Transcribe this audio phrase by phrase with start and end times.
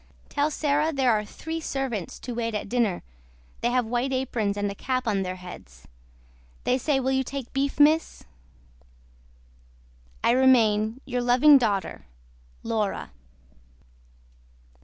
[0.29, 3.03] TELL SARAH THERE ARE THREE SERVANTS TO WAIT AT DINNER
[3.61, 5.87] THEY HAVE WHITE APRONS AND A CAP ON THEIR HEADS.
[6.63, 8.23] THEY SAY WILL YOU TAKE BEEF MISS
[10.23, 12.07] I REMAIN YOUR LOVING DAUGHTER
[12.63, 13.11] LAURA.